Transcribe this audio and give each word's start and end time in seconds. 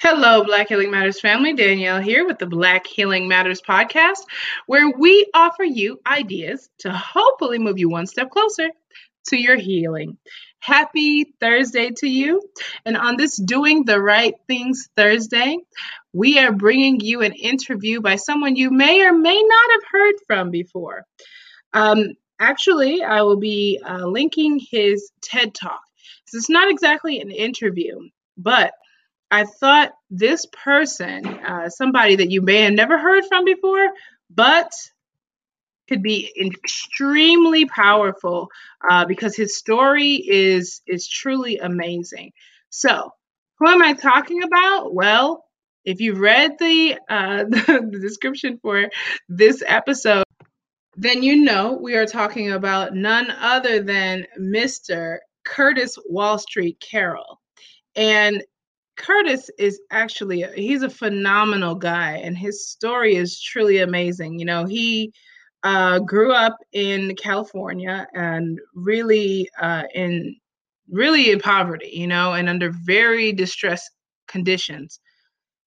Hello, 0.00 0.42
Black 0.42 0.68
Healing 0.68 0.90
Matters 0.90 1.20
family. 1.20 1.54
Danielle 1.54 2.00
here 2.00 2.26
with 2.26 2.38
the 2.38 2.46
Black 2.46 2.86
Healing 2.86 3.28
Matters 3.28 3.62
podcast, 3.62 4.18
where 4.66 4.90
we 4.90 5.30
offer 5.32 5.62
you 5.62 6.00
ideas 6.04 6.68
to 6.80 6.90
hopefully 6.90 7.58
move 7.58 7.78
you 7.78 7.88
one 7.88 8.06
step 8.06 8.30
closer 8.30 8.68
to 9.28 9.36
your 9.36 9.56
healing. 9.56 10.18
Happy 10.58 11.32
Thursday 11.40 11.90
to 11.98 12.08
you. 12.08 12.42
And 12.84 12.96
on 12.96 13.16
this 13.16 13.36
Doing 13.36 13.84
the 13.84 14.00
Right 14.00 14.34
Things 14.48 14.88
Thursday, 14.96 15.58
we 16.12 16.40
are 16.40 16.52
bringing 16.52 16.98
you 16.98 17.22
an 17.22 17.32
interview 17.32 18.00
by 18.00 18.16
someone 18.16 18.56
you 18.56 18.70
may 18.70 19.02
or 19.02 19.12
may 19.12 19.40
not 19.40 19.70
have 19.72 19.90
heard 19.90 20.14
from 20.26 20.50
before. 20.50 21.04
Um, 21.72 22.14
actually, 22.40 23.02
I 23.02 23.22
will 23.22 23.38
be 23.38 23.80
uh, 23.86 24.06
linking 24.06 24.58
his 24.58 25.10
TED 25.22 25.54
Talk. 25.54 25.82
So 26.26 26.38
it's 26.38 26.50
not 26.50 26.68
exactly 26.68 27.20
an 27.20 27.30
interview, 27.30 28.00
but 28.36 28.72
I 29.34 29.46
thought 29.46 29.90
this 30.10 30.46
person, 30.46 31.26
uh, 31.26 31.68
somebody 31.68 32.14
that 32.14 32.30
you 32.30 32.40
may 32.40 32.62
have 32.62 32.72
never 32.72 32.96
heard 32.96 33.24
from 33.24 33.44
before, 33.44 33.88
but 34.30 34.70
could 35.88 36.04
be 36.04 36.32
extremely 36.40 37.66
powerful 37.66 38.48
uh, 38.88 39.06
because 39.06 39.34
his 39.34 39.56
story 39.56 40.14
is 40.14 40.82
is 40.86 41.08
truly 41.08 41.58
amazing. 41.58 42.30
So, 42.70 43.10
who 43.58 43.68
am 43.68 43.82
I 43.82 43.94
talking 43.94 44.44
about? 44.44 44.94
Well, 44.94 45.44
if 45.84 46.00
you've 46.00 46.20
read 46.20 46.52
the 46.60 46.96
uh, 47.08 47.44
the 47.48 47.98
description 48.00 48.60
for 48.62 48.88
this 49.28 49.64
episode, 49.66 50.22
then 50.94 51.24
you 51.24 51.42
know 51.42 51.72
we 51.82 51.96
are 51.96 52.06
talking 52.06 52.52
about 52.52 52.94
none 52.94 53.32
other 53.32 53.82
than 53.82 54.26
Mr. 54.38 55.18
Curtis 55.44 55.98
Wall 56.08 56.38
Street 56.38 56.78
Carroll. 56.78 57.40
And 57.96 58.44
Curtis 58.96 59.50
is 59.58 59.80
actually 59.90 60.44
he's 60.54 60.82
a 60.82 60.90
phenomenal 60.90 61.74
guy 61.74 62.18
and 62.18 62.36
his 62.36 62.68
story 62.68 63.16
is 63.16 63.40
truly 63.40 63.78
amazing. 63.78 64.38
You 64.38 64.44
know, 64.44 64.64
he 64.64 65.12
uh, 65.62 65.98
grew 66.00 66.32
up 66.32 66.56
in 66.72 67.16
California 67.16 68.06
and 68.14 68.60
really 68.74 69.48
uh, 69.60 69.84
in 69.94 70.36
really 70.90 71.30
in 71.30 71.40
poverty, 71.40 71.90
you 71.92 72.06
know, 72.06 72.34
and 72.34 72.48
under 72.48 72.70
very 72.70 73.32
distressed 73.32 73.90
conditions, 74.28 75.00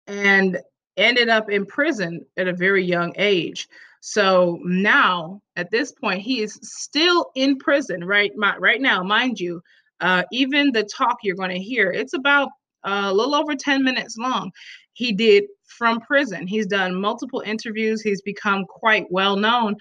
and 0.05 0.59
ended 0.95 1.29
up 1.29 1.49
in 1.49 1.65
prison 1.65 2.25
at 2.37 2.47
a 2.47 2.53
very 2.53 2.83
young 2.83 3.13
age. 3.17 3.67
So 3.99 4.59
now, 4.63 5.41
at 5.55 5.71
this 5.71 5.91
point, 5.91 6.21
he 6.21 6.41
is 6.41 6.59
still 6.61 7.31
in 7.35 7.57
prison, 7.57 8.03
right? 8.03 8.31
my, 8.35 8.55
Right 8.57 8.81
now, 8.81 9.03
mind 9.03 9.39
you. 9.39 9.61
Uh, 9.99 10.23
even 10.31 10.71
the 10.71 10.83
talk 10.83 11.17
you're 11.23 11.35
going 11.35 11.49
to 11.49 11.59
hear, 11.59 11.91
it's 11.91 12.13
about 12.13 12.49
a 12.87 13.13
little 13.13 13.35
over 13.35 13.55
10 13.55 13.83
minutes 13.83 14.17
long. 14.17 14.51
He 14.93 15.11
did 15.11 15.45
from 15.67 15.99
prison. 15.99 16.47
He's 16.47 16.65
done 16.65 16.95
multiple 16.95 17.43
interviews. 17.45 18.01
He's 18.01 18.21
become 18.21 18.65
quite 18.65 19.05
well 19.11 19.35
known 19.35 19.75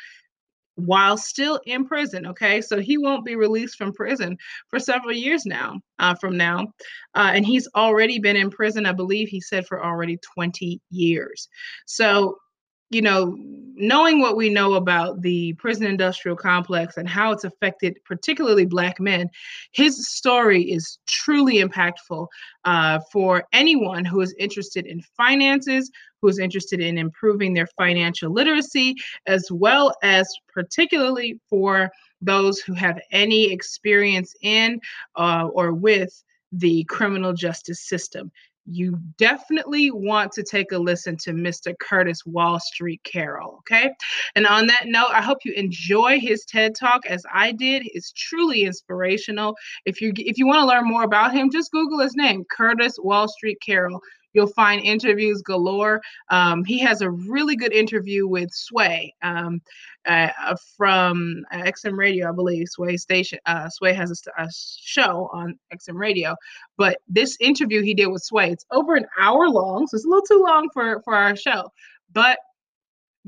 while 0.74 1.16
still 1.16 1.58
in 1.64 1.86
prison. 1.86 2.26
Okay, 2.26 2.60
so 2.60 2.78
he 2.78 2.98
won't 2.98 3.24
be 3.24 3.34
released 3.34 3.76
from 3.76 3.92
prison 3.92 4.36
for 4.68 4.78
several 4.78 5.12
years 5.12 5.46
now. 5.46 5.80
Uh, 5.98 6.14
from 6.14 6.36
now, 6.36 6.66
uh, 7.14 7.30
and 7.34 7.46
he's 7.46 7.66
already 7.74 8.18
been 8.18 8.36
in 8.36 8.50
prison. 8.50 8.84
I 8.84 8.92
believe 8.92 9.28
he 9.28 9.40
said 9.40 9.66
for 9.66 9.82
already 9.82 10.18
20 10.34 10.80
years. 10.90 11.48
So 11.86 12.36
you 12.90 13.02
know, 13.02 13.36
knowing 13.76 14.20
what 14.20 14.36
we 14.36 14.48
know 14.48 14.74
about 14.74 15.20
the 15.20 15.52
prison 15.54 15.86
industrial 15.86 16.36
complex 16.36 16.96
and 16.96 17.08
how 17.08 17.30
it's 17.30 17.44
affected 17.44 17.98
particularly 18.04 18.64
Black 18.64 18.98
men, 18.98 19.28
his 19.72 20.08
story 20.08 20.62
is 20.62 20.98
truly 21.06 21.56
impactful 21.56 22.26
uh, 22.64 22.98
for 23.12 23.44
anyone 23.52 24.04
who 24.04 24.20
is 24.22 24.34
interested 24.38 24.86
in 24.86 25.02
finances, 25.16 25.90
who 26.22 26.28
is 26.28 26.38
interested 26.38 26.80
in 26.80 26.96
improving 26.96 27.52
their 27.52 27.66
financial 27.66 28.32
literacy, 28.32 28.94
as 29.26 29.48
well 29.50 29.94
as 30.02 30.32
particularly 30.52 31.38
for 31.50 31.90
those 32.22 32.60
who 32.60 32.72
have 32.72 32.98
any 33.12 33.52
experience 33.52 34.34
in 34.40 34.80
uh, 35.16 35.48
or 35.52 35.72
with 35.74 36.22
the 36.52 36.84
criminal 36.84 37.34
justice 37.34 37.86
system 37.86 38.30
you 38.66 38.98
definitely 39.16 39.90
want 39.90 40.32
to 40.32 40.42
take 40.42 40.72
a 40.72 40.78
listen 40.78 41.16
to 41.18 41.32
Mr. 41.32 41.74
Curtis 41.78 42.26
Wall 42.26 42.58
Street 42.60 43.02
Carroll. 43.04 43.58
Okay. 43.58 43.90
And 44.34 44.46
on 44.46 44.66
that 44.66 44.84
note, 44.86 45.10
I 45.12 45.22
hope 45.22 45.38
you 45.44 45.52
enjoy 45.52 46.18
his 46.20 46.44
TED 46.44 46.74
Talk 46.74 47.06
as 47.06 47.24
I 47.32 47.52
did. 47.52 47.82
It's 47.86 48.12
truly 48.12 48.64
inspirational. 48.64 49.54
If 49.84 50.00
you 50.00 50.12
if 50.16 50.38
you 50.38 50.46
want 50.46 50.60
to 50.60 50.66
learn 50.66 50.88
more 50.88 51.04
about 51.04 51.32
him, 51.32 51.50
just 51.50 51.72
Google 51.72 52.00
his 52.00 52.16
name, 52.16 52.44
Curtis 52.50 52.98
Wall 52.98 53.28
Street 53.28 53.58
Carroll. 53.64 54.00
You'll 54.36 54.48
find 54.48 54.82
interviews 54.82 55.40
galore. 55.40 56.02
Um, 56.28 56.62
he 56.62 56.78
has 56.80 57.00
a 57.00 57.10
really 57.10 57.56
good 57.56 57.72
interview 57.72 58.28
with 58.28 58.50
Sway 58.52 59.14
um, 59.22 59.62
uh, 60.04 60.28
from 60.76 61.42
uh, 61.50 61.62
XM 61.62 61.96
Radio, 61.96 62.28
I 62.28 62.32
believe. 62.32 62.68
Sway 62.68 62.98
Station. 62.98 63.38
Uh, 63.46 63.70
Sway 63.70 63.94
has 63.94 64.10
a, 64.10 64.42
a, 64.42 64.46
show 64.52 65.30
on 65.32 65.58
XM 65.72 65.98
Radio, 65.98 66.36
but 66.76 66.98
this 67.08 67.38
interview 67.40 67.80
he 67.80 67.94
did 67.94 68.08
with 68.08 68.22
Sway, 68.22 68.50
it's 68.50 68.66
over 68.70 68.94
an 68.94 69.06
hour 69.18 69.48
long, 69.48 69.86
so 69.86 69.94
it's 69.94 70.04
a 70.04 70.08
little 70.08 70.26
too 70.26 70.44
long 70.46 70.68
for 70.74 71.00
for 71.02 71.14
our 71.14 71.34
show, 71.34 71.72
but 72.12 72.38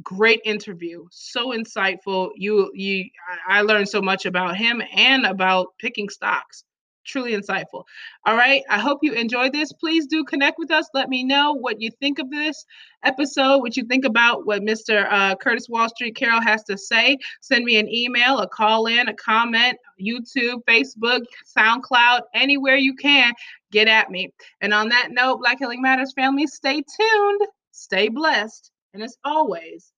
great 0.02 0.40
interview 0.44 1.04
so 1.10 1.48
insightful 1.48 2.30
you 2.36 2.70
you 2.72 3.04
i 3.48 3.62
learned 3.62 3.88
so 3.88 4.00
much 4.00 4.26
about 4.26 4.56
him 4.56 4.80
and 4.94 5.26
about 5.26 5.76
picking 5.80 6.08
stocks 6.08 6.62
truly 7.08 7.32
insightful. 7.32 7.84
All 8.24 8.36
right. 8.36 8.62
I 8.70 8.78
hope 8.78 8.98
you 9.02 9.12
enjoyed 9.12 9.52
this. 9.52 9.72
Please 9.72 10.06
do 10.06 10.22
connect 10.24 10.58
with 10.58 10.70
us. 10.70 10.88
Let 10.94 11.08
me 11.08 11.24
know 11.24 11.54
what 11.54 11.80
you 11.80 11.90
think 11.98 12.18
of 12.18 12.30
this 12.30 12.64
episode, 13.02 13.58
what 13.58 13.76
you 13.76 13.84
think 13.84 14.04
about 14.04 14.46
what 14.46 14.62
Mr. 14.62 15.06
Uh, 15.10 15.34
Curtis 15.36 15.68
Wall 15.68 15.88
Street 15.88 16.14
Carroll 16.14 16.40
has 16.40 16.62
to 16.64 16.76
say. 16.76 17.18
Send 17.40 17.64
me 17.64 17.78
an 17.78 17.88
email, 17.92 18.38
a 18.38 18.48
call 18.48 18.86
in, 18.86 19.08
a 19.08 19.14
comment, 19.14 19.76
YouTube, 20.00 20.62
Facebook, 20.68 21.22
SoundCloud, 21.56 22.20
anywhere 22.34 22.76
you 22.76 22.94
can. 22.94 23.32
Get 23.72 23.88
at 23.88 24.10
me. 24.10 24.32
And 24.60 24.72
on 24.72 24.88
that 24.90 25.08
note, 25.10 25.38
Black 25.38 25.58
Healing 25.58 25.82
Matters 25.82 26.12
family, 26.14 26.46
stay 26.46 26.76
tuned, 26.76 27.40
stay 27.72 28.08
blessed, 28.08 28.70
and 28.94 29.02
as 29.02 29.16
always, 29.24 29.92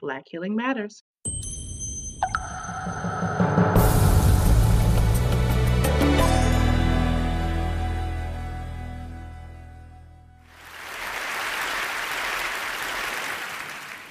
Black 0.00 0.24
Healing 0.28 0.56
Matters. 0.56 1.02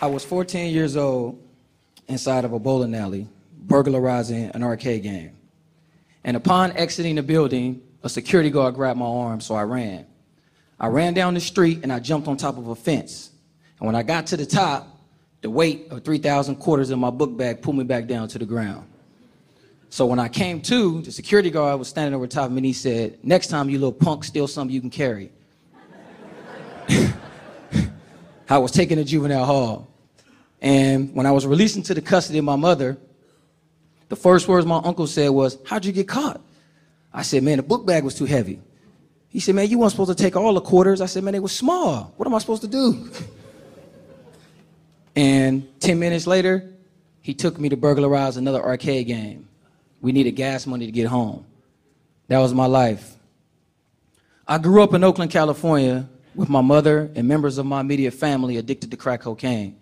I 0.02 0.08
was 0.08 0.24
14 0.24 0.74
years 0.74 0.96
old 0.96 1.42
inside 2.08 2.46
of 2.46 2.54
a 2.54 2.60
bowling 2.60 2.96
alley, 2.96 3.28
burglarizing 3.54 4.46
an 4.54 4.64
arcade 4.64 5.04
game. 5.04 5.36
And 6.24 6.38
upon 6.38 6.72
exiting 6.78 7.16
the 7.16 7.24
building, 7.24 7.82
a 8.04 8.08
security 8.08 8.50
guard 8.50 8.76
grabbed 8.76 8.98
my 8.98 9.06
arm, 9.06 9.42
so 9.42 9.56
I 9.56 9.64
ran. 9.64 10.06
I 10.80 10.88
ran 10.88 11.14
down 11.14 11.34
the 11.34 11.42
street 11.42 11.82
and 11.84 11.92
I 11.92 12.00
jumped 12.00 12.30
on 12.30 12.38
top 12.38 12.58
of 12.58 12.70
a 12.70 12.76
fence. 12.76 13.32
And 13.80 13.88
when 13.88 13.96
I 13.96 14.04
got 14.04 14.28
to 14.28 14.38
the 14.38 14.46
top, 14.46 14.88
the 15.42 15.50
weight 15.50 15.88
of 15.92 16.06
3,000 16.06 16.56
quarters 16.56 16.92
in 16.92 17.00
my 17.00 17.09
book 17.09 17.36
bag 17.36 17.62
pulled 17.62 17.76
me 17.76 17.84
back 17.84 18.08
down 18.08 18.30
to 18.30 18.40
the 18.40 18.46
ground. 18.46 18.86
So 19.90 20.06
when 20.06 20.20
I 20.20 20.30
came 20.30 20.62
to, 20.62 21.02
the 21.02 21.12
security 21.12 21.50
guard 21.50 21.78
was 21.78 21.90
standing 21.90 22.14
over 22.14 22.26
top 22.26 22.46
of 22.46 22.52
me 22.52 22.59
and 22.59 22.66
he 22.66 22.74
said, 22.74 23.18
Next 23.24 23.48
time, 23.48 23.70
you 23.70 23.80
little 23.80 23.92
punk, 23.92 24.24
steal 24.24 24.48
something 24.48 24.74
you 24.74 24.80
can 24.80 24.90
carry. 24.90 25.32
I 28.50 28.58
was 28.58 28.72
taken 28.72 28.98
to 28.98 29.04
juvenile 29.04 29.46
hall. 29.46 29.88
And 30.62 31.14
when 31.14 31.26
I 31.26 31.32
was 31.32 31.46
released 31.46 31.78
into 31.78 31.94
the 31.94 32.02
custody 32.02 32.40
of 32.40 32.46
my 32.46 32.56
mother, 32.56 32.98
the 34.10 34.16
first 34.16 34.48
words 34.48 34.66
my 34.66 34.82
uncle 34.84 35.08
said 35.08 35.30
was, 35.30 35.58
How'd 35.66 35.86
you 35.86 35.92
get 35.92 36.08
caught? 36.08 36.42
I 37.14 37.22
said, 37.22 37.44
Man, 37.44 37.58
the 37.58 37.64
book 37.64 37.86
bag 37.86 38.04
was 38.04 38.16
too 38.16 38.26
heavy. 38.26 38.59
He 39.30 39.40
said, 39.40 39.56
Man, 39.56 39.70
you 39.70 39.78
weren't 39.78 39.92
supposed 39.92 40.16
to 40.16 40.22
take 40.22 40.36
all 40.36 40.54
the 40.54 40.62
quarters. 40.62 41.00
I 41.00 41.06
said, 41.06 41.23
Man, 41.23 41.34
they 41.34 41.40
were 41.40 41.47
small. 41.47 42.14
What 42.18 42.28
am 42.28 42.34
I 42.34 42.40
supposed 42.40 42.64
to 42.64 42.68
do? 42.68 43.09
and 45.16 45.68
10 45.79 46.00
minutes 46.00 46.26
later, 46.28 46.73
he 47.22 47.34
took 47.34 47.59
me 47.59 47.70
to 47.70 47.78
burglarize 47.78 48.38
another 48.38 48.64
arcade 48.64 49.08
game. 49.08 49.47
We 50.02 50.12
needed 50.12 50.32
gas 50.32 50.66
money 50.66 50.88
to 50.88 50.91
get 50.91 51.08
home. 51.08 51.46
That 52.28 52.40
was 52.40 52.53
my 52.53 52.66
life. 52.66 53.16
I 54.47 54.58
grew 54.58 54.82
up 54.82 54.94
in 54.96 55.03
Oakland, 55.03 55.29
California, 55.29 56.09
with 56.35 56.49
my 56.49 56.61
mother 56.61 57.09
and 57.16 57.28
members 57.28 57.58
of 57.58 57.66
my 57.66 57.81
immediate 57.81 58.14
family 58.14 58.58
addicted 58.58 58.91
to 58.91 58.97
crack 58.97 59.22
cocaine. 59.22 59.78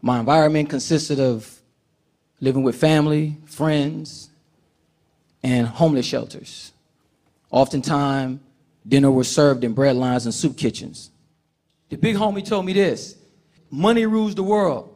My 0.00 0.20
environment 0.20 0.68
consisted 0.70 1.20
of 1.20 1.60
living 2.40 2.62
with 2.62 2.76
family, 2.76 3.38
friends, 3.46 4.30
and 5.42 5.66
homeless 5.66 6.06
shelters. 6.06 6.72
Oftentimes, 7.50 8.40
dinner 8.86 9.10
was 9.10 9.30
served 9.30 9.64
in 9.64 9.72
bread 9.72 9.96
lines 9.96 10.24
and 10.24 10.34
soup 10.34 10.56
kitchens. 10.56 11.10
The 11.88 11.96
big 11.96 12.16
homie 12.16 12.44
told 12.44 12.64
me 12.64 12.72
this 12.72 13.16
money 13.70 14.06
rules 14.06 14.34
the 14.34 14.42
world 14.42 14.94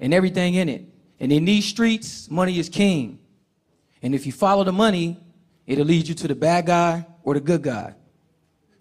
and 0.00 0.12
everything 0.12 0.54
in 0.54 0.68
it. 0.68 0.84
And 1.18 1.32
in 1.32 1.44
these 1.44 1.64
streets, 1.64 2.30
money 2.30 2.58
is 2.58 2.68
king. 2.68 3.18
And 4.02 4.14
if 4.14 4.26
you 4.26 4.32
follow 4.32 4.64
the 4.64 4.72
money, 4.72 5.18
it'll 5.66 5.86
lead 5.86 6.06
you 6.08 6.14
to 6.14 6.28
the 6.28 6.34
bad 6.34 6.66
guy 6.66 7.06
or 7.22 7.34
the 7.34 7.40
good 7.40 7.62
guy. 7.62 7.94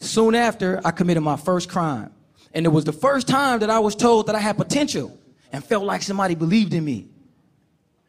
Soon 0.05 0.35
after, 0.35 0.79
I 0.85 0.91
committed 0.91 1.23
my 1.23 1.35
first 1.35 1.69
crime. 1.69 2.11
And 2.53 2.65
it 2.65 2.69
was 2.69 2.85
the 2.85 2.93
first 2.93 3.27
time 3.27 3.59
that 3.59 3.69
I 3.69 3.79
was 3.79 3.95
told 3.95 4.27
that 4.27 4.35
I 4.35 4.39
had 4.39 4.55
potential 4.55 5.17
and 5.51 5.63
felt 5.63 5.83
like 5.83 6.03
somebody 6.03 6.35
believed 6.35 6.73
in 6.73 6.85
me. 6.85 7.07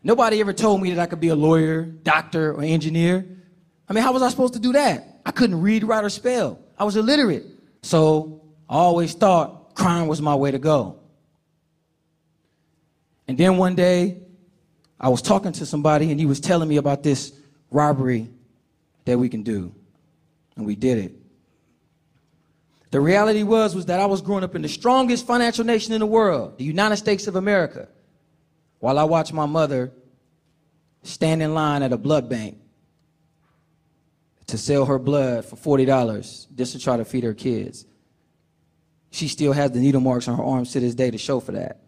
Nobody 0.02 0.40
ever 0.40 0.52
told 0.52 0.82
me 0.82 0.92
that 0.92 1.02
I 1.02 1.06
could 1.06 1.20
be 1.20 1.28
a 1.28 1.34
lawyer, 1.34 1.82
doctor, 1.82 2.52
or 2.52 2.62
engineer. 2.62 3.26
I 3.88 3.92
mean, 3.92 4.04
how 4.04 4.12
was 4.12 4.22
I 4.22 4.28
supposed 4.28 4.54
to 4.54 4.60
do 4.60 4.72
that? 4.72 5.20
I 5.24 5.32
couldn't 5.32 5.60
read, 5.60 5.82
write, 5.82 6.04
or 6.04 6.10
spell. 6.10 6.60
I 6.78 6.84
was 6.84 6.96
illiterate. 6.96 7.44
So 7.82 8.42
I 8.68 8.76
always 8.76 9.14
thought 9.14 9.74
crime 9.74 10.06
was 10.06 10.22
my 10.22 10.34
way 10.34 10.50
to 10.50 10.58
go. 10.58 11.00
And 13.26 13.36
then 13.36 13.56
one 13.56 13.74
day, 13.74 14.18
I 15.00 15.08
was 15.08 15.22
talking 15.22 15.52
to 15.52 15.66
somebody 15.66 16.10
and 16.10 16.20
he 16.20 16.26
was 16.26 16.40
telling 16.40 16.68
me 16.68 16.76
about 16.76 17.02
this 17.02 17.32
robbery 17.70 18.28
that 19.06 19.18
we 19.18 19.28
can 19.28 19.42
do. 19.42 19.74
And 20.56 20.64
we 20.64 20.76
did 20.76 20.98
it. 20.98 21.12
The 22.90 23.00
reality 23.00 23.42
was 23.42 23.74
was 23.74 23.86
that 23.86 24.00
I 24.00 24.06
was 24.06 24.20
growing 24.20 24.44
up 24.44 24.54
in 24.54 24.62
the 24.62 24.68
strongest 24.68 25.26
financial 25.26 25.64
nation 25.64 25.92
in 25.92 26.00
the 26.00 26.06
world, 26.06 26.58
the 26.58 26.64
United 26.64 26.96
States 26.96 27.26
of 27.26 27.36
America, 27.36 27.88
while 28.78 28.98
I 28.98 29.04
watched 29.04 29.32
my 29.32 29.46
mother 29.46 29.92
stand 31.02 31.42
in 31.42 31.54
line 31.54 31.82
at 31.82 31.92
a 31.92 31.98
blood 31.98 32.28
bank 32.28 32.58
to 34.46 34.58
sell 34.58 34.84
her 34.86 34.98
blood 34.98 35.44
for 35.44 35.56
$40 35.56 36.46
just 36.54 36.72
to 36.72 36.78
try 36.78 36.96
to 36.96 37.04
feed 37.04 37.24
her 37.24 37.34
kids. 37.34 37.84
She 39.10 39.28
still 39.28 39.52
has 39.52 39.72
the 39.72 39.80
needle 39.80 40.00
marks 40.00 40.28
on 40.28 40.36
her 40.36 40.44
arms 40.44 40.72
to 40.72 40.80
this 40.80 40.94
day 40.94 41.10
to 41.10 41.18
show 41.18 41.40
for 41.40 41.52
that. 41.52 41.80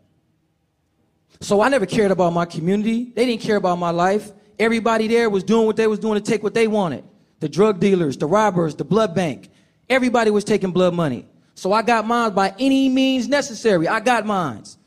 So 1.41 1.61
I 1.61 1.69
never 1.69 1.87
cared 1.87 2.11
about 2.11 2.33
my 2.33 2.47
community. 2.47 3.13
They 3.15 3.27
didn't 3.27 3.43
care 3.43 3.57
about 3.57 3.79
my 3.79 3.91
life. 3.91 4.33
Everybody 4.59 5.07
there 5.07 5.31
was 5.31 5.45
doing 5.45 5.67
what 5.67 5.77
they 5.77 5.87
was 5.87 6.01
doing 6.01 6.21
to 6.21 6.21
take 6.21 6.43
what 6.43 6.55
they 6.55 6.67
wanted. 6.67 7.05
The 7.41 7.49
drug 7.49 7.79
dealers, 7.79 8.17
the 8.17 8.27
robbers, 8.27 8.75
the 8.75 8.85
blood 8.85 9.15
bank. 9.15 9.51
Everybody 9.89 10.31
was 10.31 10.45
taking 10.45 10.71
blood 10.71 10.95
money. 10.95 11.27
So 11.55 11.73
I 11.73 11.83
got 11.83 12.07
mine 12.07 12.33
by 12.35 12.55
any 12.59 12.89
means 12.89 13.27
necessary. 13.27 13.89
I 13.89 14.01
got 14.01 14.27
mines. 14.27 14.79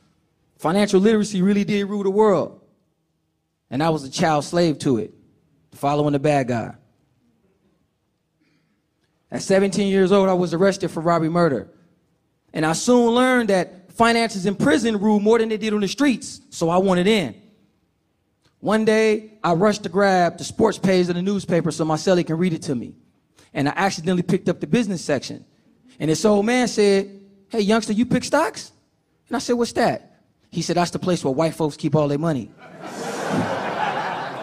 Financial 0.57 1.01
literacy 1.01 1.42
really 1.42 1.63
did 1.63 1.83
rule 1.86 2.03
the 2.03 2.09
world. 2.09 2.62
And 3.69 3.81
I 3.81 3.89
was 3.89 4.03
a 4.03 4.12
child 4.12 4.45
slave 4.45 4.80
to 4.80 4.98
it, 4.98 5.13
following 5.74 6.13
the 6.13 6.19
bad 6.19 6.48
guy. 6.48 6.75
At 9.31 9.42
17 9.42 9.88
years 9.88 10.12
old, 10.12 10.30
I 10.30 10.33
was 10.33 10.53
arrested 10.53 10.92
for 10.92 11.00
robbery 11.00 11.30
murder. 11.30 11.69
And 12.53 12.65
I 12.65 12.74
soon 12.74 13.07
learned 13.12 13.50
that 13.50 13.92
finances 13.94 14.45
in 14.45 14.56
prison 14.56 15.00
rule 15.00 15.19
more 15.19 15.39
than 15.39 15.50
they 15.50 15.57
did 15.57 15.74
on 15.74 15.81
the 15.81 15.88
streets, 15.88 16.42
so 16.50 16.69
I 16.69 16.77
wanted 16.77 17.07
in. 17.07 17.36
One 18.59 18.86
day, 18.86 19.33
I 19.44 19.53
rushed 19.53 19.83
to 19.83 19.89
grab 19.89 20.38
the 20.38 20.44
sports 20.44 20.77
page 20.77 21.09
of 21.09 21.15
the 21.15 21.21
newspaper 21.21 21.71
so 21.71 21.83
my 21.86 21.95
cellie 21.95 22.25
can 22.25 22.38
read 22.38 22.53
it 22.53 22.62
to 22.63 22.75
me. 22.75 22.94
And 23.53 23.68
I 23.68 23.74
accidentally 23.75 24.24
picked 24.24 24.50
up 24.50 24.59
the 24.59 24.68
business 24.68 25.03
section. 25.03 25.45
And 26.00 26.09
this 26.09 26.24
old 26.25 26.45
man 26.45 26.68
said, 26.68 27.19
Hey, 27.50 27.62
youngster, 27.62 27.94
you 27.94 28.06
pick 28.06 28.24
stocks? 28.24 28.71
And 29.27 29.36
I 29.36 29.39
said, 29.39 29.53
What's 29.53 29.74
that? 29.74 30.21
He 30.50 30.62
said, 30.62 30.77
That's 30.77 30.92
the 30.92 31.00
place 31.00 31.24
where 31.24 31.33
white 31.33 31.56
folks 31.56 31.77
keep 31.77 31.95
all 31.95 32.07
their 32.07 32.18
money. 32.18 32.51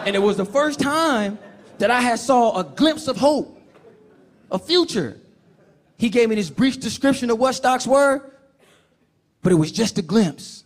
and 0.05 0.15
it 0.15 0.21
was 0.21 0.37
the 0.37 0.45
first 0.45 0.79
time 0.79 1.39
that 1.79 1.91
I 1.91 2.01
had 2.01 2.19
saw 2.19 2.59
a 2.59 2.63
glimpse 2.63 3.07
of 3.07 3.17
hope, 3.17 3.59
a 4.51 4.59
future. 4.59 5.19
He 5.97 6.09
gave 6.09 6.29
me 6.29 6.35
this 6.35 6.49
brief 6.49 6.79
description 6.79 7.29
of 7.29 7.39
what 7.39 7.53
stocks 7.53 7.85
were, 7.85 8.31
but 9.41 9.51
it 9.51 9.55
was 9.55 9.71
just 9.71 9.97
a 9.97 10.01
glimpse. 10.01 10.63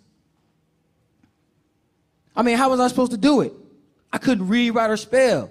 I 2.36 2.42
mean, 2.42 2.58
how 2.58 2.70
was 2.70 2.80
I 2.80 2.88
supposed 2.88 3.12
to 3.12 3.18
do 3.18 3.42
it? 3.42 3.54
I 4.12 4.18
couldn't 4.18 4.48
read, 4.48 4.72
write, 4.72 4.90
or 4.90 4.98
spell. 4.98 5.50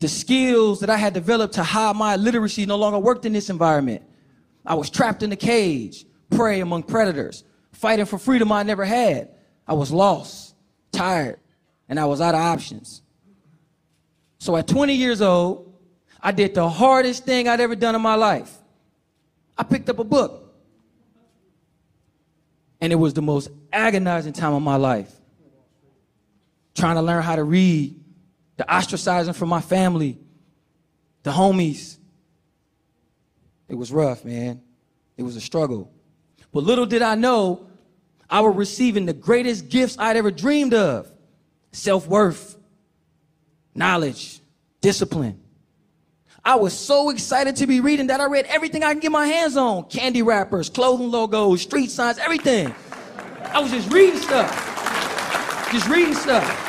The 0.00 0.08
skills 0.08 0.80
that 0.80 0.90
I 0.90 0.96
had 0.96 1.12
developed 1.12 1.54
to 1.54 1.62
hide 1.62 1.96
my 1.96 2.14
illiteracy 2.14 2.66
no 2.66 2.76
longer 2.76 2.98
worked 2.98 3.24
in 3.24 3.32
this 3.32 3.50
environment. 3.50 4.02
I 4.64 4.74
was 4.74 4.90
trapped 4.90 5.22
in 5.22 5.32
a 5.32 5.36
cage, 5.36 6.04
prey 6.30 6.60
among 6.60 6.84
predators, 6.84 7.44
fighting 7.72 8.06
for 8.06 8.18
freedom 8.18 8.52
I 8.52 8.62
never 8.62 8.84
had. 8.84 9.30
I 9.66 9.74
was 9.74 9.90
lost, 9.90 10.54
tired, 10.92 11.40
and 11.88 11.98
I 11.98 12.04
was 12.04 12.20
out 12.20 12.34
of 12.34 12.40
options. 12.40 13.02
So 14.38 14.56
at 14.56 14.68
20 14.68 14.94
years 14.94 15.20
old, 15.20 15.74
I 16.20 16.32
did 16.32 16.54
the 16.54 16.68
hardest 16.68 17.24
thing 17.24 17.48
I'd 17.48 17.60
ever 17.60 17.74
done 17.74 17.94
in 17.94 18.00
my 18.00 18.14
life. 18.14 18.54
I 19.56 19.64
picked 19.64 19.88
up 19.88 19.98
a 19.98 20.04
book. 20.04 20.54
And 22.80 22.92
it 22.92 22.96
was 22.96 23.14
the 23.14 23.22
most 23.22 23.50
agonizing 23.72 24.32
time 24.32 24.54
of 24.54 24.62
my 24.62 24.76
life. 24.76 25.12
Trying 26.76 26.94
to 26.94 27.02
learn 27.02 27.24
how 27.24 27.34
to 27.34 27.42
read, 27.42 27.97
the 28.58 28.64
ostracizing 28.64 29.34
from 29.34 29.48
my 29.48 29.62
family, 29.62 30.18
the 31.22 31.30
homies. 31.30 31.96
It 33.68 33.76
was 33.76 33.90
rough, 33.90 34.24
man. 34.24 34.60
It 35.16 35.22
was 35.22 35.36
a 35.36 35.40
struggle. 35.40 35.90
But 36.52 36.64
little 36.64 36.84
did 36.84 37.00
I 37.00 37.14
know, 37.14 37.66
I 38.28 38.40
was 38.40 38.54
receiving 38.56 39.06
the 39.06 39.12
greatest 39.14 39.68
gifts 39.68 39.96
I'd 39.98 40.16
ever 40.16 40.30
dreamed 40.30 40.74
of 40.74 41.10
self 41.72 42.06
worth, 42.08 42.58
knowledge, 43.74 44.40
discipline. 44.80 45.40
I 46.44 46.56
was 46.56 46.72
so 46.72 47.10
excited 47.10 47.56
to 47.56 47.66
be 47.66 47.80
reading 47.80 48.08
that 48.08 48.20
I 48.20 48.26
read 48.26 48.46
everything 48.46 48.82
I 48.82 48.92
can 48.92 49.00
get 49.00 49.12
my 49.12 49.26
hands 49.26 49.56
on 49.56 49.84
candy 49.84 50.22
wrappers, 50.22 50.68
clothing 50.68 51.10
logos, 51.10 51.62
street 51.62 51.90
signs, 51.90 52.18
everything. 52.18 52.74
I 53.52 53.60
was 53.60 53.70
just 53.70 53.92
reading 53.92 54.18
stuff. 54.18 55.70
Just 55.70 55.88
reading 55.88 56.14
stuff. 56.14 56.67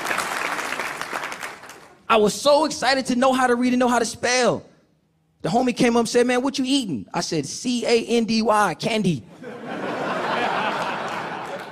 I 2.10 2.18
was 2.18 2.34
so 2.34 2.66
excited 2.66 3.06
to 3.08 3.16
know 3.16 3.34
how 3.34 3.46
to 3.46 3.56
read 3.56 3.72
and 3.72 3.80
know 3.80 3.88
how 3.88 4.00
to 4.00 4.06
spell. 4.06 4.66
The 5.42 5.50
homie 5.50 5.78
came 5.78 5.96
up 5.96 6.02
and 6.02 6.10
said, 6.10 6.26
Man, 6.26 6.42
what 6.42 6.58
you 6.58 6.66
eating? 6.68 7.06
I 7.14 7.22
said, 7.22 7.46
C 7.46 7.86
A 7.86 8.06
N 8.06 8.26
D 8.26 8.42
Y, 8.42 8.74
candy. 8.74 9.24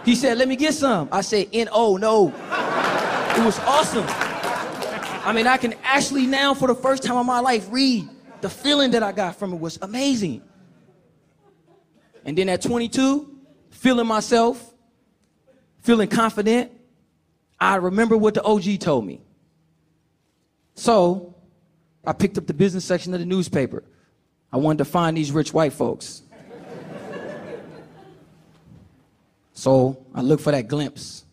he 0.05 0.15
said, 0.15 0.37
Let 0.37 0.47
me 0.47 0.55
get 0.55 0.75
some. 0.75 1.09
I 1.11 1.21
said, 1.21 1.47
N 1.51 1.67
O, 1.71 1.97
no. 1.97 2.27
It 2.27 3.43
was 3.43 3.59
awesome. 3.59 4.05
I 4.07 5.33
mean, 5.33 5.47
I 5.47 5.57
can 5.57 5.73
actually 5.83 6.27
now, 6.27 6.53
for 6.53 6.67
the 6.67 6.75
first 6.75 7.03
time 7.03 7.17
in 7.17 7.25
my 7.25 7.39
life, 7.39 7.67
read. 7.71 8.07
The 8.39 8.49
feeling 8.49 8.91
that 8.91 9.01
I 9.01 9.11
got 9.11 9.35
from 9.35 9.51
it 9.51 9.59
was 9.59 9.79
amazing. 9.81 10.43
And 12.23 12.37
then 12.37 12.47
at 12.49 12.61
22, 12.61 13.35
feeling 13.71 14.05
myself, 14.05 14.73
feeling 15.79 16.07
confident, 16.07 16.71
I 17.59 17.75
remember 17.77 18.15
what 18.15 18.35
the 18.35 18.43
OG 18.43 18.79
told 18.79 19.05
me. 19.05 19.21
So 20.77 21.33
I 22.05 22.13
picked 22.13 22.37
up 22.37 22.45
the 22.45 22.53
business 22.53 22.85
section 22.85 23.13
of 23.13 23.19
the 23.19 23.25
newspaper. 23.25 23.83
I 24.53 24.57
wanted 24.57 24.77
to 24.77 24.85
find 24.85 25.17
these 25.17 25.31
rich 25.31 25.51
white 25.51 25.73
folks. 25.73 26.21
so 29.53 30.05
I 30.13 30.21
looked 30.21 30.43
for 30.43 30.51
that 30.51 30.67
glimpse. 30.67 31.25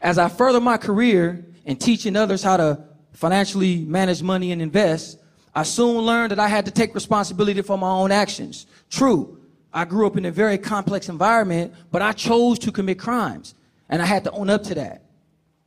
As 0.00 0.16
I 0.16 0.28
further 0.28 0.60
my 0.60 0.78
career, 0.78 1.44
in 1.66 1.76
teaching 1.76 2.16
others 2.16 2.42
how 2.42 2.56
to 2.56 2.84
financially 3.12 3.84
manage 3.84 4.22
money 4.22 4.52
and 4.52 4.62
invest, 4.62 5.18
I 5.52 5.64
soon 5.64 5.98
learned 5.98 6.30
that 6.30 6.38
I 6.38 6.46
had 6.46 6.64
to 6.66 6.70
take 6.70 6.94
responsibility 6.94 7.60
for 7.62 7.76
my 7.76 7.90
own 7.90 8.12
actions. 8.12 8.66
True, 8.88 9.40
I 9.74 9.84
grew 9.84 10.06
up 10.06 10.16
in 10.16 10.24
a 10.24 10.30
very 10.30 10.56
complex 10.56 11.08
environment, 11.08 11.74
but 11.90 12.00
I 12.00 12.12
chose 12.12 12.60
to 12.60 12.70
commit 12.70 13.00
crimes. 13.00 13.56
And 13.88 14.00
I 14.00 14.06
had 14.06 14.22
to 14.24 14.30
own 14.30 14.48
up 14.48 14.62
to 14.64 14.74
that. 14.76 15.02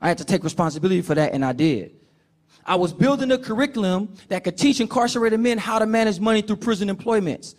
I 0.02 0.08
had 0.08 0.18
to 0.20 0.26
take 0.26 0.46
responsibility 0.46 1.02
for 1.02 1.14
that, 1.14 1.34
and 1.34 1.44
I 1.44 1.52
did. 1.52 1.92
I 2.66 2.76
was 2.76 2.94
building 2.94 3.32
a 3.32 3.38
curriculum 3.38 4.14
that 4.30 4.44
could 4.44 4.58
teach 4.58 4.80
incarcerated 4.80 5.40
men 5.40 5.58
how 5.58 5.80
to 5.80 5.86
manage 5.86 6.20
money 6.20 6.42
through 6.42 6.58
prison 6.58 6.90
employments. 6.90 7.56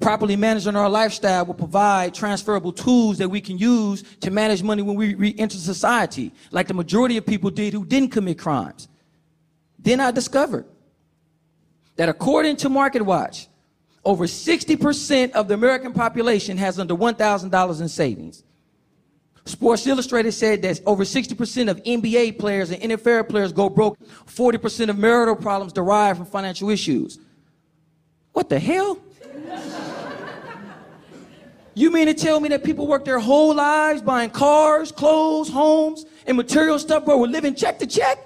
Properly 0.00 0.36
managing 0.36 0.76
our 0.76 0.88
lifestyle 0.88 1.46
will 1.46 1.54
provide 1.54 2.14
transferable 2.14 2.72
tools 2.72 3.18
that 3.18 3.28
we 3.28 3.40
can 3.40 3.58
use 3.58 4.02
to 4.20 4.30
manage 4.30 4.62
money 4.62 4.82
when 4.82 4.96
we 4.96 5.14
re-enter 5.14 5.56
society, 5.56 6.32
like 6.50 6.66
the 6.66 6.74
majority 6.74 7.16
of 7.16 7.26
people 7.26 7.50
did 7.50 7.72
who 7.72 7.84
didn't 7.84 8.10
commit 8.10 8.38
crimes. 8.38 8.88
Then 9.78 10.00
I 10.00 10.10
discovered 10.10 10.66
that 11.96 12.08
according 12.08 12.56
to 12.56 12.68
MarketWatch, 12.68 13.46
over 14.04 14.26
60% 14.26 15.32
of 15.32 15.48
the 15.48 15.54
American 15.54 15.92
population 15.92 16.58
has 16.58 16.78
under 16.78 16.94
$1,000 16.94 17.80
in 17.80 17.88
savings. 17.88 18.43
Sports 19.46 19.86
Illustrated 19.86 20.32
said 20.32 20.62
that 20.62 20.80
over 20.86 21.04
60% 21.04 21.70
of 21.70 21.82
NBA 21.82 22.38
players 22.38 22.70
and 22.70 22.80
NFL 22.82 23.28
players 23.28 23.52
go 23.52 23.68
broke. 23.68 23.98
40% 24.26 24.88
of 24.88 24.98
marital 24.98 25.36
problems 25.36 25.72
derive 25.72 26.16
from 26.16 26.26
financial 26.26 26.70
issues. 26.70 27.18
What 28.32 28.48
the 28.48 28.58
hell? 28.58 28.98
You 31.74 31.90
mean 31.90 32.06
to 32.06 32.14
tell 32.14 32.38
me 32.40 32.48
that 32.50 32.62
people 32.62 32.86
work 32.86 33.04
their 33.04 33.18
whole 33.18 33.54
lives 33.54 34.00
buying 34.00 34.30
cars, 34.30 34.92
clothes, 34.92 35.48
homes, 35.48 36.06
and 36.26 36.36
material 36.36 36.78
stuff, 36.78 37.04
but 37.04 37.18
we're 37.18 37.26
living 37.26 37.54
check 37.54 37.80
to 37.80 37.86
check? 37.86 38.18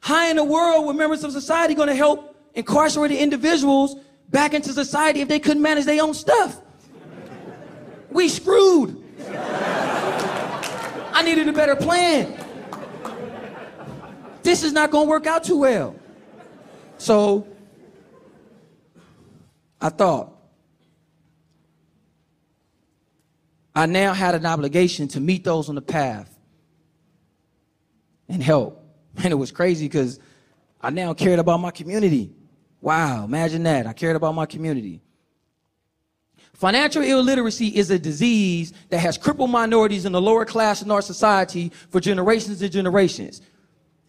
How 0.00 0.28
in 0.28 0.36
the 0.36 0.44
world 0.44 0.86
were 0.86 0.94
members 0.94 1.22
of 1.22 1.32
society 1.32 1.74
going 1.74 1.88
to 1.88 1.94
help 1.94 2.36
incarcerated 2.54 3.18
individuals 3.18 3.94
back 4.30 4.54
into 4.54 4.72
society 4.72 5.20
if 5.20 5.28
they 5.28 5.38
couldn't 5.38 5.62
manage 5.62 5.84
their 5.84 6.02
own 6.02 6.14
stuff? 6.14 6.60
We 8.10 8.28
screwed. 8.28 9.04
I 11.20 11.22
needed 11.22 11.48
a 11.48 11.52
better 11.52 11.76
plan. 11.76 12.34
This 14.42 14.62
is 14.62 14.72
not 14.72 14.90
going 14.90 15.04
to 15.04 15.10
work 15.10 15.26
out 15.26 15.44
too 15.44 15.58
well. 15.58 15.94
So 16.96 17.46
I 19.78 19.90
thought 19.90 20.34
I 23.74 23.84
now 23.84 24.14
had 24.14 24.34
an 24.34 24.46
obligation 24.46 25.08
to 25.08 25.20
meet 25.20 25.44
those 25.44 25.68
on 25.68 25.74
the 25.74 25.82
path 25.82 26.34
and 28.26 28.42
help. 28.42 28.78
And 29.22 29.30
it 29.30 29.36
was 29.36 29.52
crazy 29.52 29.86
because 29.86 30.20
I 30.80 30.88
now 30.88 31.12
cared 31.12 31.38
about 31.38 31.60
my 31.60 31.70
community. 31.70 32.32
Wow, 32.80 33.24
imagine 33.24 33.64
that. 33.64 33.86
I 33.86 33.92
cared 33.92 34.16
about 34.16 34.34
my 34.34 34.46
community. 34.46 35.02
Financial 36.60 37.00
illiteracy 37.00 37.68
is 37.68 37.90
a 37.90 37.98
disease 37.98 38.74
that 38.90 38.98
has 38.98 39.16
crippled 39.16 39.48
minorities 39.48 40.04
in 40.04 40.12
the 40.12 40.20
lower 40.20 40.44
class 40.44 40.82
in 40.82 40.90
our 40.90 41.00
society 41.00 41.72
for 41.88 42.00
generations 42.00 42.60
and 42.60 42.70
generations. 42.70 43.40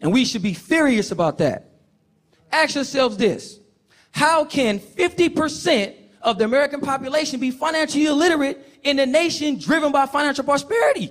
And 0.02 0.12
we 0.12 0.26
should 0.26 0.42
be 0.42 0.52
furious 0.52 1.12
about 1.12 1.38
that. 1.38 1.70
Ask 2.50 2.74
yourselves 2.74 3.16
this. 3.16 3.58
How 4.10 4.44
can 4.44 4.80
50% 4.80 5.94
of 6.20 6.36
the 6.36 6.44
American 6.44 6.82
population 6.82 7.40
be 7.40 7.50
financially 7.50 8.04
illiterate 8.04 8.58
in 8.82 8.98
a 8.98 9.06
nation 9.06 9.58
driven 9.58 9.90
by 9.90 10.04
financial 10.04 10.44
prosperity? 10.44 11.10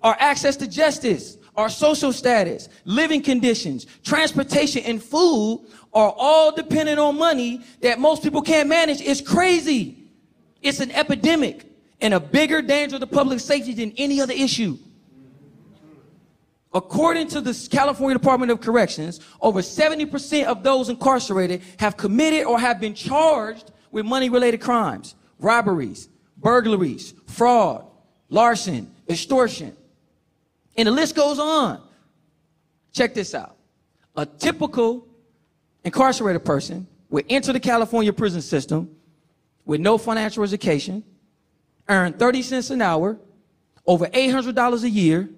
Our 0.00 0.16
access 0.18 0.56
to 0.56 0.66
justice, 0.66 1.36
our 1.58 1.68
social 1.68 2.12
status, 2.12 2.68
living 2.84 3.20
conditions, 3.20 3.84
transportation, 4.04 4.80
and 4.84 5.02
food 5.02 5.66
are 5.92 6.14
all 6.16 6.52
dependent 6.54 7.00
on 7.00 7.18
money 7.18 7.62
that 7.82 7.98
most 7.98 8.22
people 8.22 8.40
can't 8.40 8.68
manage. 8.68 9.00
It's 9.00 9.20
crazy. 9.20 10.04
It's 10.62 10.78
an 10.78 10.92
epidemic 10.92 11.66
and 12.00 12.14
a 12.14 12.20
bigger 12.20 12.62
danger 12.62 12.96
to 13.00 13.06
public 13.08 13.40
safety 13.40 13.74
than 13.74 13.92
any 13.96 14.20
other 14.20 14.32
issue. 14.32 14.78
According 16.72 17.26
to 17.28 17.40
the 17.40 17.68
California 17.68 18.16
Department 18.16 18.52
of 18.52 18.60
Corrections, 18.60 19.18
over 19.40 19.60
70% 19.60 20.44
of 20.44 20.62
those 20.62 20.88
incarcerated 20.88 21.62
have 21.80 21.96
committed 21.96 22.44
or 22.44 22.60
have 22.60 22.78
been 22.78 22.94
charged 22.94 23.72
with 23.90 24.06
money 24.06 24.28
related 24.28 24.60
crimes, 24.60 25.16
robberies, 25.40 26.08
burglaries, 26.36 27.14
fraud, 27.26 27.84
larceny, 28.28 28.86
extortion. 29.08 29.74
And 30.78 30.86
the 30.86 30.92
list 30.92 31.16
goes 31.16 31.40
on. 31.40 31.82
Check 32.92 33.12
this 33.12 33.34
out. 33.34 33.56
A 34.16 34.24
typical 34.24 35.06
incarcerated 35.84 36.44
person 36.44 36.86
would 37.10 37.26
enter 37.28 37.52
the 37.52 37.60
California 37.60 38.12
prison 38.12 38.40
system 38.40 38.96
with 39.64 39.80
no 39.80 39.98
financial 39.98 40.44
education, 40.44 41.02
earn 41.88 42.12
30 42.12 42.42
cents 42.42 42.70
an 42.70 42.80
hour, 42.80 43.18
over 43.86 44.06
$800 44.06 44.82
a 44.84 44.88
year, 44.90 45.28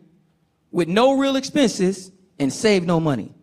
with 0.70 0.88
no 0.88 1.18
real 1.18 1.36
expenses 1.36 2.12
and 2.38 2.52
save 2.52 2.84
no 2.84 3.00
money. 3.00 3.34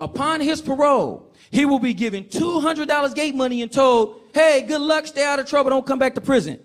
Upon 0.00 0.40
his 0.40 0.60
parole, 0.60 1.32
he 1.50 1.64
will 1.64 1.78
be 1.78 1.94
given 1.94 2.24
$200 2.24 3.14
gate 3.14 3.34
money 3.34 3.62
and 3.62 3.70
told, 3.70 4.20
hey, 4.34 4.62
good 4.66 4.80
luck, 4.80 5.06
stay 5.06 5.24
out 5.24 5.38
of 5.38 5.46
trouble, 5.46 5.70
don't 5.70 5.86
come 5.86 5.98
back 5.98 6.14
to 6.16 6.20
prison. 6.20 6.58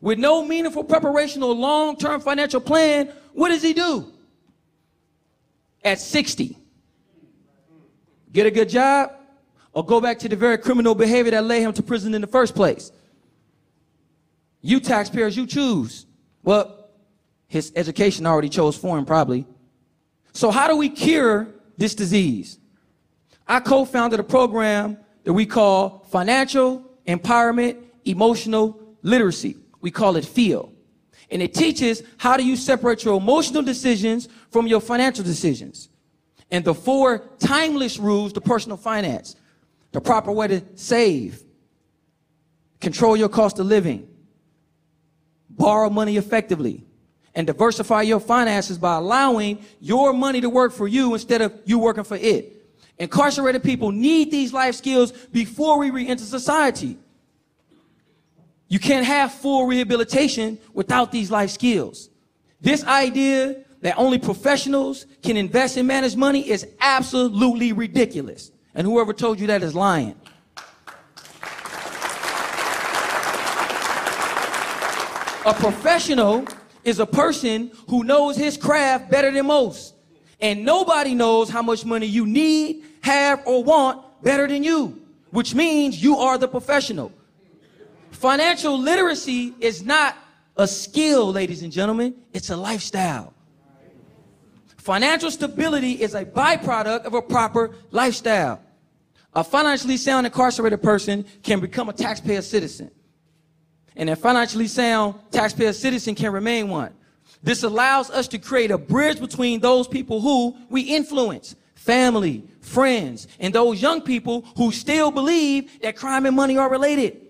With 0.00 0.18
no 0.18 0.44
meaningful 0.44 0.84
preparation 0.84 1.42
or 1.42 1.54
long 1.54 1.96
term 1.96 2.20
financial 2.20 2.60
plan, 2.60 3.12
what 3.32 3.50
does 3.50 3.62
he 3.62 3.72
do? 3.72 4.12
At 5.84 6.00
60, 6.00 6.56
get 8.32 8.46
a 8.46 8.50
good 8.50 8.68
job 8.68 9.12
or 9.72 9.84
go 9.84 10.00
back 10.00 10.18
to 10.20 10.28
the 10.28 10.36
very 10.36 10.58
criminal 10.58 10.94
behavior 10.94 11.30
that 11.32 11.44
led 11.44 11.62
him 11.62 11.72
to 11.74 11.82
prison 11.82 12.14
in 12.14 12.20
the 12.20 12.26
first 12.26 12.54
place. 12.54 12.92
You 14.60 14.80
taxpayers, 14.80 15.36
you 15.36 15.46
choose. 15.46 16.06
Well, 16.42 16.88
his 17.46 17.72
education 17.76 18.26
already 18.26 18.48
chose 18.48 18.76
for 18.76 18.98
him, 18.98 19.04
probably. 19.04 19.46
So, 20.32 20.50
how 20.50 20.68
do 20.68 20.76
we 20.76 20.88
cure 20.88 21.48
this 21.76 21.94
disease? 21.94 22.58
I 23.48 23.60
co 23.60 23.84
founded 23.84 24.20
a 24.20 24.24
program 24.24 24.98
that 25.24 25.32
we 25.32 25.46
call 25.46 26.06
Financial 26.10 26.84
Empowerment 27.06 27.82
Emotional 28.04 28.78
Literacy. 29.02 29.56
We 29.80 29.90
call 29.90 30.16
it 30.16 30.24
FEEL. 30.24 30.72
And 31.30 31.40
it 31.40 31.54
teaches 31.54 32.02
how 32.18 32.36
do 32.36 32.44
you 32.44 32.56
separate 32.56 33.04
your 33.04 33.16
emotional 33.16 33.62
decisions 33.62 34.28
from 34.50 34.66
your 34.66 34.80
financial 34.80 35.24
decisions. 35.24 35.88
And 36.50 36.64
the 36.64 36.74
four 36.74 37.30
timeless 37.38 37.98
rules 37.98 38.32
to 38.32 38.40
personal 38.40 38.76
finance. 38.76 39.36
The 39.92 40.00
proper 40.00 40.32
way 40.32 40.48
to 40.48 40.62
save. 40.74 41.42
Control 42.80 43.16
your 43.16 43.28
cost 43.28 43.58
of 43.58 43.66
living. 43.66 44.08
Borrow 45.48 45.90
money 45.90 46.16
effectively 46.16 46.84
and 47.34 47.46
diversify 47.46 48.02
your 48.02 48.20
finances 48.20 48.78
by 48.78 48.96
allowing 48.96 49.64
your 49.80 50.12
money 50.12 50.40
to 50.40 50.50
work 50.50 50.72
for 50.72 50.88
you 50.88 51.14
instead 51.14 51.42
of 51.42 51.52
you 51.64 51.78
working 51.78 52.04
for 52.04 52.16
it. 52.16 52.56
Incarcerated 52.98 53.62
people 53.62 53.92
need 53.92 54.30
these 54.30 54.52
life 54.52 54.74
skills 54.74 55.12
before 55.12 55.78
we 55.78 55.90
re-enter 55.90 56.24
society. 56.24 56.98
You 58.70 58.78
can't 58.78 59.04
have 59.04 59.32
full 59.32 59.66
rehabilitation 59.66 60.56
without 60.72 61.10
these 61.10 61.28
life 61.28 61.50
skills. 61.50 62.08
This 62.60 62.84
idea 62.84 63.64
that 63.80 63.98
only 63.98 64.18
professionals 64.18 65.06
can 65.24 65.36
invest 65.36 65.76
and 65.76 65.88
manage 65.88 66.14
money 66.14 66.48
is 66.48 66.66
absolutely 66.80 67.72
ridiculous. 67.72 68.52
And 68.76 68.86
whoever 68.86 69.12
told 69.12 69.40
you 69.40 69.48
that 69.48 69.64
is 69.64 69.74
lying. 69.74 70.14
A 75.44 75.54
professional 75.54 76.44
is 76.84 77.00
a 77.00 77.06
person 77.06 77.72
who 77.88 78.04
knows 78.04 78.36
his 78.36 78.56
craft 78.56 79.10
better 79.10 79.32
than 79.32 79.46
most. 79.46 79.94
And 80.40 80.64
nobody 80.64 81.16
knows 81.16 81.50
how 81.50 81.62
much 81.62 81.84
money 81.84 82.06
you 82.06 82.24
need, 82.24 82.84
have, 83.00 83.42
or 83.46 83.64
want 83.64 84.22
better 84.22 84.46
than 84.46 84.62
you, 84.62 85.02
which 85.30 85.56
means 85.56 86.00
you 86.00 86.18
are 86.18 86.38
the 86.38 86.46
professional. 86.46 87.10
Financial 88.20 88.78
literacy 88.78 89.54
is 89.60 89.82
not 89.82 90.14
a 90.58 90.68
skill, 90.68 91.32
ladies 91.32 91.62
and 91.62 91.72
gentlemen, 91.72 92.14
it's 92.34 92.50
a 92.50 92.56
lifestyle. 92.56 93.32
Financial 94.76 95.30
stability 95.30 95.92
is 95.92 96.14
a 96.14 96.26
byproduct 96.26 97.06
of 97.06 97.14
a 97.14 97.22
proper 97.22 97.74
lifestyle. 97.90 98.60
A 99.32 99.42
financially 99.42 99.96
sound 99.96 100.26
incarcerated 100.26 100.82
person 100.82 101.24
can 101.42 101.60
become 101.60 101.88
a 101.88 101.94
taxpayer 101.94 102.42
citizen 102.42 102.90
and 103.96 104.10
a 104.10 104.16
financially 104.16 104.66
sound 104.66 105.14
taxpayer 105.30 105.72
citizen 105.72 106.14
can 106.14 106.30
remain 106.30 106.68
one. 106.68 106.92
This 107.42 107.62
allows 107.62 108.10
us 108.10 108.28
to 108.28 108.38
create 108.38 108.70
a 108.70 108.76
bridge 108.76 109.18
between 109.18 109.60
those 109.60 109.88
people 109.88 110.20
who 110.20 110.58
we 110.68 110.82
influence, 110.82 111.56
family, 111.74 112.44
friends, 112.60 113.28
and 113.38 113.54
those 113.54 113.80
young 113.80 114.02
people 114.02 114.44
who 114.58 114.72
still 114.72 115.10
believe 115.10 115.80
that 115.80 115.96
crime 115.96 116.26
and 116.26 116.36
money 116.36 116.58
are 116.58 116.68
related. 116.68 117.29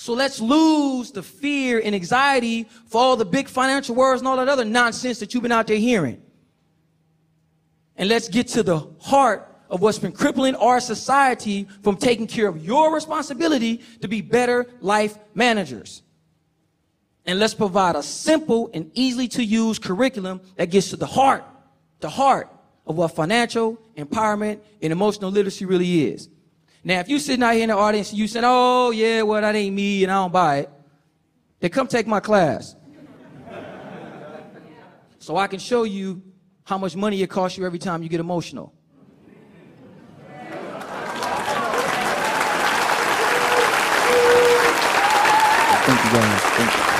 So 0.00 0.14
let's 0.14 0.40
lose 0.40 1.10
the 1.12 1.22
fear 1.22 1.78
and 1.84 1.94
anxiety 1.94 2.66
for 2.86 3.02
all 3.02 3.16
the 3.16 3.26
big 3.26 3.48
financial 3.48 3.94
words 3.94 4.22
and 4.22 4.28
all 4.28 4.38
that 4.38 4.48
other 4.48 4.64
nonsense 4.64 5.18
that 5.18 5.34
you've 5.34 5.42
been 5.42 5.52
out 5.52 5.66
there 5.66 5.76
hearing. 5.76 6.22
And 7.96 8.08
let's 8.08 8.26
get 8.26 8.48
to 8.48 8.62
the 8.62 8.78
heart 8.98 9.46
of 9.68 9.82
what's 9.82 9.98
been 9.98 10.12
crippling 10.12 10.54
our 10.54 10.80
society 10.80 11.68
from 11.82 11.98
taking 11.98 12.26
care 12.26 12.48
of 12.48 12.64
your 12.64 12.94
responsibility 12.94 13.82
to 14.00 14.08
be 14.08 14.22
better 14.22 14.64
life 14.80 15.18
managers. 15.34 16.00
And 17.26 17.38
let's 17.38 17.52
provide 17.52 17.94
a 17.94 18.02
simple 18.02 18.70
and 18.72 18.90
easily 18.94 19.28
to 19.28 19.44
use 19.44 19.78
curriculum 19.78 20.40
that 20.56 20.70
gets 20.70 20.88
to 20.90 20.96
the 20.96 21.04
heart, 21.04 21.44
the 21.98 22.08
heart 22.08 22.48
of 22.86 22.96
what 22.96 23.08
financial 23.08 23.76
empowerment 23.98 24.60
and 24.80 24.94
emotional 24.94 25.30
literacy 25.30 25.66
really 25.66 26.06
is. 26.06 26.30
Now, 26.82 27.00
if 27.00 27.08
you're 27.08 27.18
sitting 27.18 27.42
out 27.42 27.54
here 27.54 27.64
in 27.64 27.68
the 27.68 27.76
audience 27.76 28.10
and 28.10 28.18
you 28.18 28.26
said, 28.26 28.42
oh, 28.46 28.90
yeah, 28.90 29.22
well, 29.22 29.40
that 29.40 29.54
ain't 29.54 29.74
me 29.74 30.02
and 30.02 30.10
I 30.10 30.14
don't 30.14 30.32
buy 30.32 30.58
it, 30.60 30.70
then 31.60 31.70
come 31.70 31.86
take 31.86 32.06
my 32.06 32.20
class. 32.20 32.74
so 35.18 35.36
I 35.36 35.46
can 35.46 35.58
show 35.58 35.84
you 35.84 36.22
how 36.64 36.78
much 36.78 36.96
money 36.96 37.20
it 37.20 37.28
costs 37.28 37.58
you 37.58 37.66
every 37.66 37.78
time 37.78 38.02
you 38.02 38.08
get 38.08 38.20
emotional. 38.20 38.72
Thank 45.82 46.04
you 46.04 46.10
guys. 46.12 46.40
Thank 46.40 46.94
you. 46.94 46.99